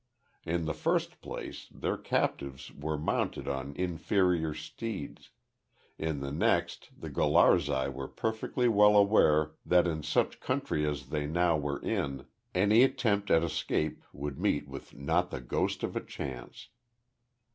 [0.47, 5.29] In the first place their captives were mounted on inferior steeds,
[5.99, 11.27] in the next the Gularzai were perfectly well aware that in such country as they
[11.27, 12.25] now were in,
[12.55, 16.69] any attempt at escape would meet with not the ghost of a chance.